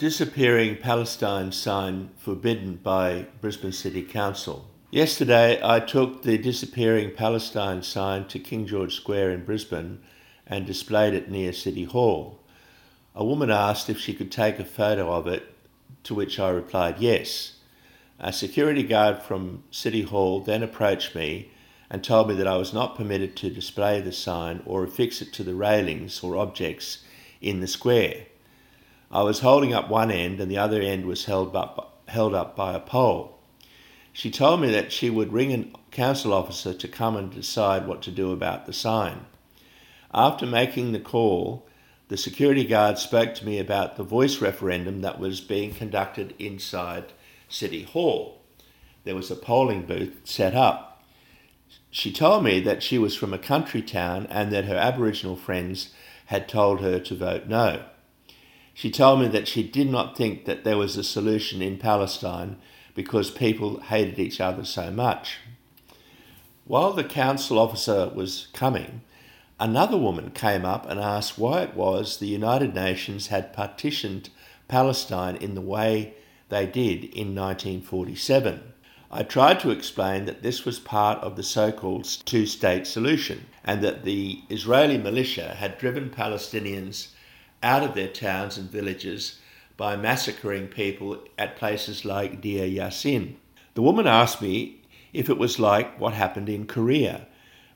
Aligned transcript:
disappearing 0.00 0.78
Palestine 0.78 1.52
sign 1.52 2.08
forbidden 2.16 2.74
by 2.76 3.26
Brisbane 3.42 3.70
City 3.70 4.00
Council. 4.00 4.66
Yesterday, 4.90 5.60
I 5.62 5.80
took 5.80 6.22
the 6.22 6.38
disappearing 6.38 7.14
Palestine 7.14 7.82
sign 7.82 8.26
to 8.28 8.38
King 8.38 8.66
George 8.66 8.96
Square 8.96 9.32
in 9.32 9.44
Brisbane 9.44 10.00
and 10.46 10.64
displayed 10.64 11.12
it 11.12 11.30
near 11.30 11.52
City 11.52 11.84
Hall. 11.84 12.40
A 13.14 13.22
woman 13.22 13.50
asked 13.50 13.90
if 13.90 13.98
she 13.98 14.14
could 14.14 14.32
take 14.32 14.58
a 14.58 14.64
photo 14.64 15.12
of 15.12 15.26
it, 15.26 15.54
to 16.04 16.14
which 16.14 16.40
I 16.40 16.48
replied 16.48 16.98
yes. 16.98 17.58
A 18.18 18.32
security 18.32 18.84
guard 18.84 19.20
from 19.20 19.64
City 19.70 20.00
Hall 20.00 20.40
then 20.40 20.62
approached 20.62 21.14
me 21.14 21.50
and 21.90 22.02
told 22.02 22.30
me 22.30 22.34
that 22.36 22.48
I 22.48 22.56
was 22.56 22.72
not 22.72 22.96
permitted 22.96 23.36
to 23.36 23.50
display 23.50 24.00
the 24.00 24.12
sign 24.12 24.62
or 24.64 24.82
affix 24.82 25.20
it 25.20 25.34
to 25.34 25.44
the 25.44 25.54
railings 25.54 26.22
or 26.22 26.38
objects 26.38 27.04
in 27.42 27.60
the 27.60 27.66
square. 27.66 28.24
I 29.10 29.22
was 29.22 29.40
holding 29.40 29.74
up 29.74 29.88
one 29.88 30.10
end 30.10 30.40
and 30.40 30.50
the 30.50 30.58
other 30.58 30.80
end 30.80 31.04
was 31.04 31.24
held 31.24 31.56
up, 31.56 32.02
held 32.06 32.32
up 32.34 32.54
by 32.54 32.74
a 32.74 32.80
pole. 32.80 33.38
She 34.12 34.30
told 34.30 34.60
me 34.60 34.70
that 34.70 34.92
she 34.92 35.10
would 35.10 35.32
ring 35.32 35.52
a 35.52 35.90
council 35.90 36.32
officer 36.32 36.72
to 36.74 36.88
come 36.88 37.16
and 37.16 37.30
decide 37.30 37.86
what 37.86 38.02
to 38.02 38.10
do 38.10 38.32
about 38.32 38.66
the 38.66 38.72
sign. 38.72 39.26
After 40.14 40.46
making 40.46 40.92
the 40.92 41.00
call, 41.00 41.66
the 42.08 42.16
security 42.16 42.64
guard 42.64 42.98
spoke 42.98 43.34
to 43.34 43.46
me 43.46 43.58
about 43.58 43.96
the 43.96 44.02
voice 44.02 44.40
referendum 44.40 45.00
that 45.02 45.20
was 45.20 45.40
being 45.40 45.74
conducted 45.74 46.34
inside 46.38 47.12
City 47.48 47.82
Hall. 47.82 48.42
There 49.04 49.14
was 49.14 49.30
a 49.30 49.36
polling 49.36 49.86
booth 49.86 50.20
set 50.24 50.54
up. 50.54 51.02
She 51.90 52.12
told 52.12 52.44
me 52.44 52.60
that 52.60 52.82
she 52.82 52.98
was 52.98 53.16
from 53.16 53.32
a 53.32 53.38
country 53.38 53.82
town 53.82 54.26
and 54.30 54.52
that 54.52 54.66
her 54.66 54.76
Aboriginal 54.76 55.36
friends 55.36 55.90
had 56.26 56.48
told 56.48 56.80
her 56.80 57.00
to 57.00 57.14
vote 57.14 57.46
no. 57.46 57.84
She 58.80 58.90
told 58.90 59.20
me 59.20 59.28
that 59.28 59.46
she 59.46 59.62
did 59.62 59.90
not 59.90 60.16
think 60.16 60.46
that 60.46 60.64
there 60.64 60.78
was 60.78 60.96
a 60.96 61.04
solution 61.04 61.60
in 61.60 61.76
Palestine 61.76 62.56
because 62.94 63.30
people 63.30 63.80
hated 63.80 64.18
each 64.18 64.40
other 64.40 64.64
so 64.64 64.90
much. 64.90 65.36
While 66.64 66.94
the 66.94 67.04
council 67.04 67.58
officer 67.58 68.10
was 68.14 68.48
coming, 68.54 69.02
another 69.58 69.98
woman 69.98 70.30
came 70.30 70.64
up 70.64 70.88
and 70.88 70.98
asked 70.98 71.36
why 71.36 71.60
it 71.60 71.74
was 71.74 72.16
the 72.16 72.28
United 72.28 72.74
Nations 72.74 73.26
had 73.26 73.52
partitioned 73.52 74.30
Palestine 74.66 75.36
in 75.36 75.54
the 75.54 75.60
way 75.60 76.14
they 76.48 76.64
did 76.64 77.04
in 77.04 77.34
1947. 77.34 78.62
I 79.10 79.24
tried 79.24 79.60
to 79.60 79.70
explain 79.72 80.24
that 80.24 80.42
this 80.42 80.64
was 80.64 80.78
part 80.78 81.18
of 81.18 81.36
the 81.36 81.42
so 81.42 81.70
called 81.70 82.04
two 82.24 82.46
state 82.46 82.86
solution 82.86 83.44
and 83.62 83.82
that 83.82 84.04
the 84.04 84.40
Israeli 84.48 84.96
militia 84.96 85.56
had 85.58 85.76
driven 85.76 86.08
Palestinians 86.08 87.08
out 87.62 87.82
of 87.82 87.94
their 87.94 88.08
towns 88.08 88.56
and 88.58 88.70
villages 88.70 89.38
by 89.76 89.96
massacring 89.96 90.68
people 90.68 91.22
at 91.38 91.56
places 91.56 92.04
like 92.04 92.40
Deir 92.40 92.66
Yassin. 92.66 93.34
The 93.74 93.82
woman 93.82 94.06
asked 94.06 94.42
me 94.42 94.82
if 95.12 95.28
it 95.28 95.38
was 95.38 95.58
like 95.58 95.98
what 95.98 96.14
happened 96.14 96.48
in 96.48 96.66
Korea, 96.66 97.26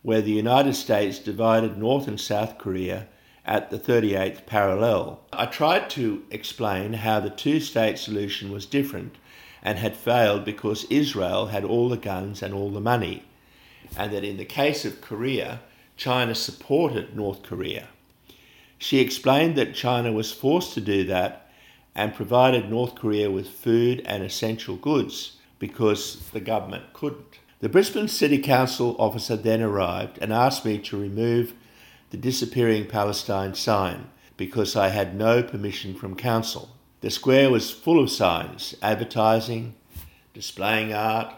where 0.03 0.21
the 0.21 0.33
United 0.33 0.75
States 0.75 1.19
divided 1.19 1.79
North 1.79 2.07
and 2.07 2.21
South 2.21 2.59
Korea 2.59 3.09
at 3.47 3.71
the 3.71 3.79
38th 3.79 4.47
parallel. 4.47 5.21
I 5.33 5.47
tried 5.47 5.91
to 5.91 6.25
explain 6.31 6.95
how 6.95 7.21
the 7.21 7.31
two 7.31 7.61
state 7.61 7.98
solution 7.98 8.51
was 8.51 8.67
different 8.67 9.17
and 9.63 9.79
had 9.79 9.97
failed 9.97 10.45
because 10.45 10.85
Israel 10.91 11.47
had 11.47 11.65
all 11.65 11.89
the 11.89 11.97
guns 11.97 12.43
and 12.43 12.53
all 12.53 12.71
the 12.71 12.81
money, 12.81 13.25
and 13.97 14.13
that 14.13 14.25
in 14.25 14.37
the 14.37 14.45
case 14.45 14.85
of 14.85 15.01
Korea, 15.01 15.61
China 15.97 16.35
supported 16.35 17.17
North 17.17 17.43
Korea. 17.43 17.89
She 18.78 19.00
explained 19.00 19.56
that 19.56 19.75
China 19.75 20.12
was 20.12 20.33
forced 20.33 20.75
to 20.75 20.80
do 20.80 21.05
that 21.05 21.50
and 21.94 22.14
provided 22.14 22.69
North 22.69 22.94
Korea 22.94 23.30
with 23.30 23.48
food 23.48 24.03
and 24.05 24.22
essential 24.22 24.77
goods 24.77 25.36
because 25.58 26.20
the 26.33 26.41
government 26.41 26.92
couldn't. 26.92 27.39
The 27.61 27.69
Brisbane 27.69 28.08
City 28.08 28.39
Council 28.39 28.97
officer 28.98 29.36
then 29.36 29.62
arrived 29.62 30.18
and 30.20 30.33
asked 30.33 30.64
me 30.64 30.79
to 30.79 31.01
remove 31.01 31.55
the 32.11 32.17
disappearing 32.17 32.86
Palestine 32.86 33.55
sign 33.55 34.08
because 34.36 34.77
I 34.77 34.89
had 34.89 35.17
no 35.17 35.42
permission 35.42 35.95
from 35.95 36.17
council. 36.17 36.70
The 37.01 37.11
square 37.11 37.51
was 37.51 37.70
full 37.70 38.02
of 38.02 38.11
signs 38.11 38.74
advertising, 38.83 39.74
displaying 40.33 40.92
art, 40.92 41.33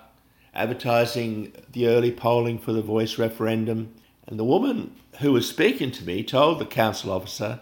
advertising 0.55 1.53
the 1.71 1.87
early 1.87 2.11
polling 2.11 2.59
for 2.59 2.73
the 2.73 2.83
voice 2.83 3.19
referendum, 3.19 3.95
and 4.27 4.39
the 4.39 4.45
woman 4.45 4.95
who 5.21 5.33
was 5.33 5.49
speaking 5.49 5.91
to 5.93 6.05
me 6.05 6.23
told 6.23 6.59
the 6.59 6.67
council 6.67 7.13
officer 7.13 7.61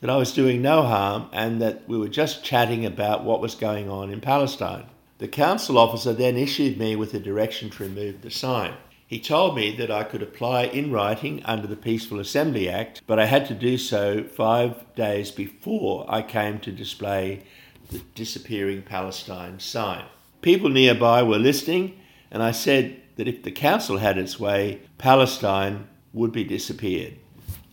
that 0.00 0.10
I 0.10 0.16
was 0.16 0.32
doing 0.32 0.62
no 0.62 0.82
harm 0.82 1.28
and 1.32 1.60
that 1.60 1.88
we 1.88 1.98
were 1.98 2.08
just 2.08 2.44
chatting 2.44 2.84
about 2.84 3.24
what 3.24 3.40
was 3.40 3.54
going 3.54 3.88
on 3.88 4.10
in 4.10 4.20
Palestine. 4.20 4.86
The 5.18 5.28
council 5.28 5.78
officer 5.78 6.12
then 6.12 6.36
issued 6.36 6.78
me 6.78 6.94
with 6.96 7.14
a 7.14 7.20
direction 7.20 7.70
to 7.70 7.84
remove 7.84 8.22
the 8.22 8.30
sign. 8.30 8.74
He 9.06 9.20
told 9.20 9.54
me 9.56 9.74
that 9.76 9.90
I 9.90 10.02
could 10.04 10.22
apply 10.22 10.64
in 10.64 10.90
writing 10.90 11.42
under 11.44 11.66
the 11.66 11.76
Peaceful 11.76 12.20
Assembly 12.20 12.68
Act, 12.68 13.02
but 13.06 13.18
I 13.18 13.26
had 13.26 13.46
to 13.46 13.54
do 13.54 13.76
so 13.78 14.24
five 14.24 14.84
days 14.94 15.30
before 15.30 16.04
I 16.08 16.22
came 16.22 16.58
to 16.60 16.72
display 16.72 17.44
the 17.90 18.00
disappearing 18.14 18.82
Palestine 18.82 19.60
sign. 19.60 20.04
People 20.42 20.70
nearby 20.70 21.22
were 21.22 21.38
listening, 21.38 21.98
and 22.30 22.42
I 22.42 22.50
said 22.50 23.00
that 23.16 23.28
if 23.28 23.42
the 23.42 23.52
council 23.52 23.98
had 23.98 24.18
its 24.18 24.40
way, 24.40 24.80
Palestine 24.98 25.86
would 26.14 26.32
be 26.32 26.44
disappeared. 26.44 27.14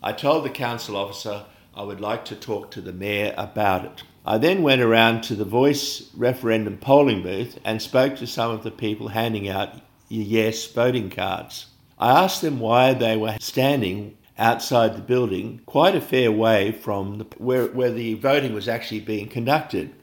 I 0.04 0.12
told 0.12 0.44
the 0.44 0.50
council 0.50 0.98
officer 0.98 1.46
I 1.74 1.84
would 1.84 2.02
like 2.02 2.26
to 2.26 2.36
talk 2.36 2.72
to 2.72 2.82
the 2.82 2.92
mayor 2.92 3.34
about 3.38 3.86
it. 3.86 4.04
I 4.26 4.38
then 4.38 4.62
went 4.62 4.82
around 4.82 5.22
to 5.24 5.36
the 5.36 5.46
Voice 5.46 6.10
referendum 6.16 6.78
polling 6.78 7.24
booth 7.24 7.58
and 7.64 7.82
spoke 7.82 8.18
to 8.18 8.28
some 8.28 8.52
of 8.52 8.64
the 8.64 8.72
people 8.72 9.10
handing 9.10 9.48
out 9.48 9.76
yes 10.10 10.68
voting 10.68 11.10
cards. 11.10 11.68
I 11.98 12.24
asked 12.24 12.42
them 12.42 12.60
why 12.60 12.94
they 12.94 13.16
were 13.16 13.38
standing 13.40 14.18
outside 14.38 14.96
the 14.96 15.02
building, 15.02 15.62
quite 15.66 15.96
a 15.96 16.02
fair 16.02 16.32
way 16.32 16.72
from 16.72 17.20
the, 17.20 17.24
where, 17.38 17.68
where 17.68 17.92
the 17.92 18.16
voting 18.16 18.54
was 18.54 18.68
actually 18.68 19.00
being 19.00 19.28
conducted. 19.28 19.94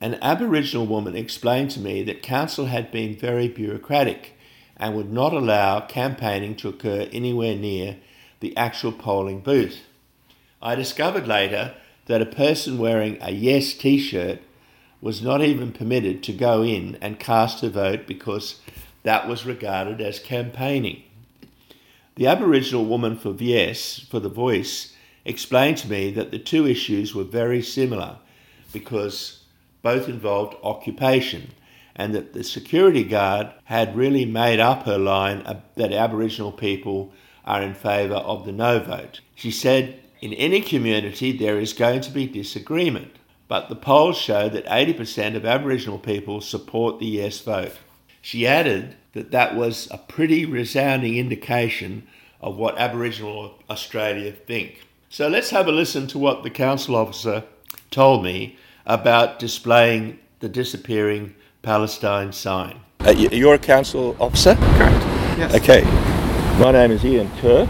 An 0.00 0.18
Aboriginal 0.20 0.86
woman 0.86 1.16
explained 1.16 1.70
to 1.72 1.80
me 1.80 2.02
that 2.02 2.22
council 2.22 2.66
had 2.66 2.92
been 2.92 3.16
very 3.16 3.48
bureaucratic 3.48 4.35
and 4.76 4.94
would 4.94 5.12
not 5.12 5.32
allow 5.32 5.80
campaigning 5.80 6.54
to 6.56 6.68
occur 6.68 7.08
anywhere 7.12 7.56
near 7.56 7.96
the 8.40 8.56
actual 8.56 8.92
polling 8.92 9.40
booth. 9.40 9.80
I 10.60 10.74
discovered 10.74 11.26
later 11.26 11.74
that 12.06 12.22
a 12.22 12.26
person 12.26 12.78
wearing 12.78 13.18
a 13.20 13.32
Yes 13.32 13.74
t 13.74 13.98
shirt 13.98 14.40
was 15.00 15.22
not 15.22 15.42
even 15.42 15.72
permitted 15.72 16.22
to 16.22 16.32
go 16.32 16.62
in 16.62 16.96
and 17.00 17.18
cast 17.18 17.62
a 17.62 17.70
vote 17.70 18.06
because 18.06 18.60
that 19.02 19.28
was 19.28 19.46
regarded 19.46 20.00
as 20.00 20.18
campaigning. 20.18 21.02
The 22.16 22.26
Aboriginal 22.26 22.86
woman 22.86 23.16
for 23.16 23.34
Yes, 23.38 24.00
for 24.00 24.20
the 24.20 24.28
Voice, 24.28 24.94
explained 25.24 25.78
to 25.78 25.88
me 25.88 26.10
that 26.12 26.30
the 26.30 26.38
two 26.38 26.66
issues 26.66 27.14
were 27.14 27.24
very 27.24 27.62
similar 27.62 28.16
because 28.72 29.44
both 29.82 30.08
involved 30.08 30.56
occupation 30.62 31.50
and 31.96 32.14
that 32.14 32.34
the 32.34 32.44
security 32.44 33.02
guard 33.02 33.48
had 33.64 33.96
really 33.96 34.26
made 34.26 34.60
up 34.60 34.84
her 34.84 34.98
line 34.98 35.38
uh, 35.38 35.60
that 35.74 35.92
Aboriginal 35.92 36.52
people 36.52 37.12
are 37.44 37.62
in 37.62 37.74
favour 37.74 38.16
of 38.16 38.44
the 38.44 38.52
no 38.52 38.78
vote. 38.78 39.20
She 39.34 39.50
said 39.50 39.98
in 40.20 40.34
any 40.34 40.60
community, 40.60 41.32
there 41.32 41.58
is 41.58 41.72
going 41.72 42.02
to 42.02 42.10
be 42.10 42.26
disagreement, 42.26 43.16
but 43.48 43.68
the 43.68 43.76
polls 43.76 44.18
show 44.18 44.48
that 44.48 44.66
80% 44.66 45.36
of 45.36 45.46
Aboriginal 45.46 45.98
people 45.98 46.40
support 46.40 46.98
the 46.98 47.06
yes 47.06 47.40
vote. 47.40 47.72
She 48.20 48.46
added 48.46 48.96
that 49.12 49.30
that 49.30 49.56
was 49.56 49.88
a 49.90 49.98
pretty 49.98 50.44
resounding 50.44 51.16
indication 51.16 52.06
of 52.40 52.56
what 52.56 52.76
Aboriginal 52.76 53.54
Australia 53.70 54.32
think. 54.32 54.86
So 55.08 55.28
let's 55.28 55.50
have 55.50 55.68
a 55.68 55.72
listen 55.72 56.06
to 56.08 56.18
what 56.18 56.42
the 56.42 56.50
council 56.50 56.96
officer 56.96 57.44
told 57.90 58.22
me 58.22 58.58
about 58.84 59.38
displaying 59.38 60.18
the 60.40 60.48
disappearing 60.48 61.34
Palestine 61.66 62.32
sign. 62.32 62.78
Uh, 63.00 63.10
you're 63.10 63.54
a 63.54 63.58
council 63.58 64.16
officer? 64.20 64.54
Correct. 64.54 65.02
Yes. 65.36 65.52
Okay. 65.52 65.82
My 66.62 66.70
name 66.70 66.92
is 66.92 67.04
Ian 67.04 67.28
Kerr. 67.38 67.68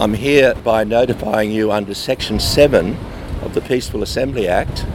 I'm 0.00 0.14
here 0.14 0.54
by 0.64 0.84
notifying 0.84 1.50
you 1.50 1.70
under 1.70 1.92
Section 1.92 2.40
7 2.40 2.96
of 3.42 3.52
the 3.52 3.60
Peaceful 3.60 4.02
Assembly 4.02 4.48
Act 4.48 4.86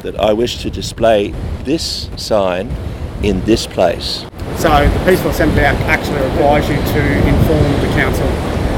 that 0.00 0.18
I 0.18 0.32
wish 0.32 0.62
to 0.62 0.70
display 0.70 1.32
this 1.64 2.08
sign 2.16 2.74
in 3.22 3.42
this 3.42 3.66
place. 3.66 4.24
So 4.56 4.88
the 4.88 5.04
Peaceful 5.04 5.30
Assembly 5.30 5.60
Act 5.60 5.78
actually 5.80 6.26
requires 6.26 6.66
you 6.70 6.76
to 6.76 7.28
inform 7.28 7.70
the 7.82 7.92
council 7.92 8.26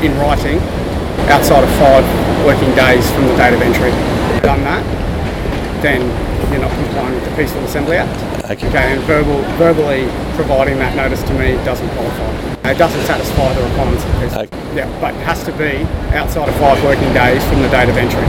in 0.03 0.19
writing 0.19 0.59
outside 1.31 1.63
of 1.63 1.71
five 1.79 2.45
working 2.45 2.75
days 2.75 3.09
from 3.13 3.29
the 3.29 3.37
date 3.37 3.55
of 3.55 3.63
entry. 3.63 3.93
Done 4.43 4.65
that, 4.65 4.83
then 5.81 6.30
you're 6.53 6.61
not 6.61 6.73
complying 6.73 7.15
with 7.15 7.25
the 7.25 7.35
Peaceful 7.37 7.63
Assembly 7.65 7.97
Act. 7.97 8.45
Okay. 8.51 8.67
okay 8.69 8.93
and 8.93 9.03
verbal, 9.05 9.43
verbally 9.57 10.07
providing 10.35 10.79
that 10.79 10.95
notice 10.97 11.23
to 11.25 11.35
me 11.35 11.55
doesn't 11.65 11.89
qualify. 11.91 12.71
It 12.71 12.79
doesn't 12.79 13.03
satisfy 13.07 13.53
the 13.55 13.63
requirements 13.63 14.05
of 14.05 14.13
the 14.13 14.19
Peaceful. 14.21 14.43
Okay. 14.43 14.77
Yeah, 14.77 15.01
but 15.01 15.15
it 15.15 15.23
has 15.27 15.43
to 15.45 15.53
be 15.59 15.83
outside 16.15 16.49
of 16.49 16.55
five 16.57 16.83
working 16.85 17.13
days 17.13 17.43
from 17.49 17.63
the 17.63 17.69
date 17.69 17.89
of 17.89 17.97
entry. 17.97 18.23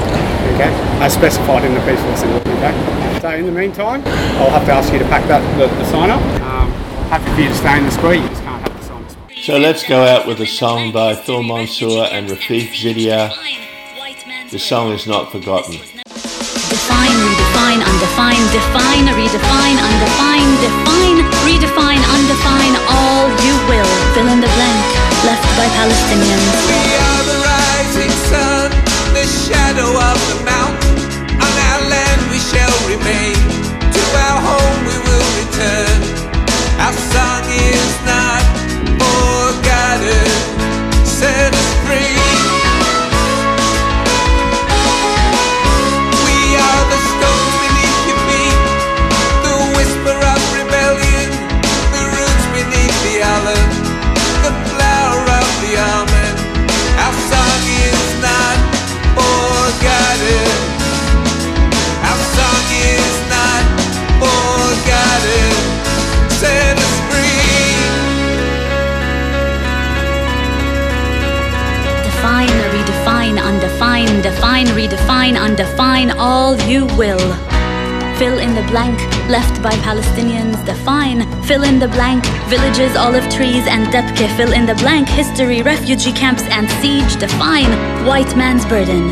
Okay, 0.56 0.72
as 1.02 1.14
specified 1.14 1.64
in 1.64 1.74
the 1.74 1.80
peaceful 1.82 2.10
assembly. 2.12 2.42
Okay. 2.58 3.20
So 3.22 3.30
in 3.30 3.46
the 3.46 3.52
meantime, 3.52 4.02
I'll 4.42 4.50
have 4.50 4.66
to 4.66 4.74
ask 4.74 4.92
you 4.92 5.00
to 5.00 5.06
pack 5.06 5.28
that 5.28 5.42
the, 5.58 5.68
the 5.68 5.86
sign 5.86 6.10
up. 6.10 6.22
Um, 6.42 6.72
happy 7.10 7.30
for 7.36 7.42
you 7.42 7.50
to 7.50 7.56
stay 7.56 7.78
in 7.78 7.86
the 7.86 7.92
square. 7.92 8.16
You 8.16 8.28
just 8.28 8.42
can't 8.42 8.62
have 8.62 8.78
the 8.78 8.84
sign. 8.84 9.06
So 9.44 9.58
let's 9.58 9.88
go 9.88 10.04
out 10.04 10.28
with 10.28 10.40
a 10.40 10.48
song 10.48 10.92
by 10.92 11.14
Thor 11.14 11.44
Monsour 11.44 12.10
and 12.12 12.28
Rafeef 12.28 12.74
Zidiah. 12.74 13.30
The 14.50 14.60
song 14.60 14.92
is 14.92 15.06
not 15.06 15.32
forgotten. 15.32 15.74
Define, 15.74 17.31
redefine, 17.62 17.84
undefine, 17.84 18.46
define, 18.52 19.06
redefine, 19.16 19.78
undefine, 19.78 20.52
define, 20.62 21.18
redefine, 21.46 22.02
undefine, 22.16 22.76
all 22.90 23.30
you 23.46 23.54
will. 23.70 23.86
Fill 24.14 24.28
in 24.28 24.42
the 24.42 24.48
blank 24.48 24.86
left 25.24 25.46
by 25.58 25.68
Palestinians. 25.78 26.91
Undefine, 73.72 74.22
define, 74.22 74.66
redefine, 74.68 75.40
undefine, 75.40 76.12
all 76.12 76.58
you 76.64 76.86
will. 76.98 77.20
Fill 78.18 78.38
in 78.40 78.54
the 78.54 78.66
blank 78.70 79.00
left 79.30 79.62
by 79.64 79.72
Palestinians. 79.82 80.64
Define, 80.66 81.22
fill 81.44 81.64
in 81.64 81.80
the 81.80 81.88
blank. 81.88 82.26
Villages, 82.50 82.96
olive 82.96 83.28
trees, 83.34 83.66
and 83.68 83.88
Debke. 83.88 84.28
Fill 84.36 84.54
in 84.54 84.66
the 84.66 84.76
blank. 84.76 85.08
History, 85.10 85.62
refugee 85.62 86.12
camps, 86.12 86.44
and 86.44 86.70
siege. 86.82 87.16
Define, 87.20 87.72
white 88.06 88.36
man's 88.36 88.66
burden. 88.66 89.08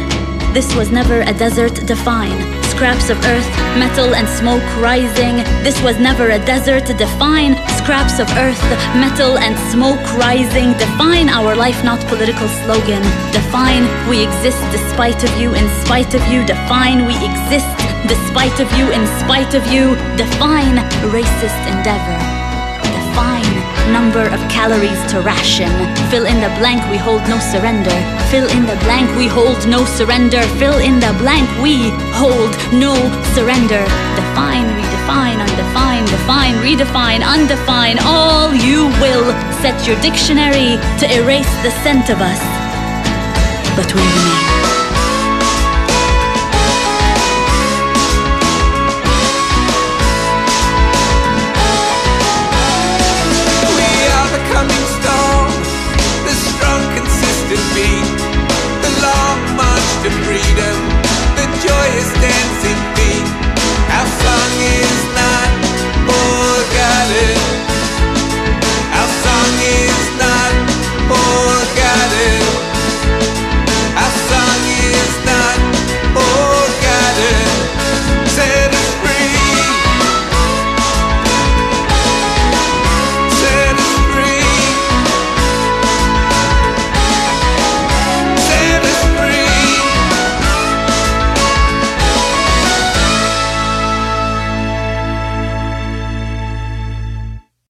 This 0.54 0.76
was 0.76 0.92
never 0.92 1.22
a 1.22 1.34
desert. 1.34 1.76
Define, 1.88 2.40
scraps 2.80 3.10
of 3.10 3.18
earth, 3.26 3.50
metal, 3.78 4.16
and 4.16 4.26
smoke 4.26 4.64
rising. 4.80 5.36
This 5.68 5.82
was 5.82 6.00
never 6.00 6.30
a 6.30 6.40
desert. 6.46 6.86
to 6.86 6.94
Define, 6.94 7.56
scraps 7.76 8.20
of 8.20 8.28
earth, 8.38 8.64
metal, 8.96 9.38
and 9.38 9.54
smoke 9.70 10.00
rising. 10.16 10.72
Define 10.78 11.28
our 11.28 11.58
life, 11.58 11.84
not 11.84 12.00
political 12.08 12.48
slogan. 12.64 13.04
Define, 13.34 13.84
we 14.08 14.24
exist 14.24 14.64
despite 14.72 15.26
of 15.26 15.42
you, 15.42 15.54
in 15.56 15.68
spite 15.84 16.16
of 16.16 16.26
you. 16.32 16.46
Define, 16.46 17.06
we 17.06 17.16
exist 17.20 17.68
despite 18.08 18.58
of 18.62 18.72
you, 18.80 18.90
in 18.92 19.06
spite 19.20 19.56
of 19.56 19.68
you. 19.68 19.96
Define, 20.16 20.78
racist 21.12 21.62
endeavor. 21.68 22.39
Number 23.92 24.22
of 24.22 24.40
calories 24.50 25.02
to 25.12 25.20
ration. 25.22 25.70
Fill 26.12 26.26
in 26.26 26.40
the 26.42 26.50
blank, 26.60 26.80
we 26.92 26.98
hold 26.98 27.22
no 27.28 27.40
surrender. 27.40 27.90
Fill 28.30 28.48
in 28.48 28.66
the 28.66 28.78
blank, 28.86 29.10
we 29.18 29.28
hold 29.28 29.68
no 29.68 29.84
surrender. 29.84 30.42
Fill 30.62 30.78
in 30.78 31.00
the 31.00 31.14
blank, 31.18 31.50
we 31.62 31.90
hold 32.14 32.54
no 32.72 32.94
surrender. 33.34 33.82
Define, 34.16 34.70
redefine, 34.78 35.40
undefine, 35.42 36.06
define, 36.06 36.56
redefine, 36.62 37.22
undefine. 37.26 37.98
All 38.06 38.54
you 38.54 38.88
will 39.02 39.26
set 39.62 39.88
your 39.88 40.00
dictionary 40.02 40.78
to 41.00 41.06
erase 41.18 41.52
the 41.64 41.72
scent 41.82 42.10
of 42.10 42.22
us. 42.22 42.42
But 43.76 43.94
we 43.96 44.02
remain. 44.02 44.69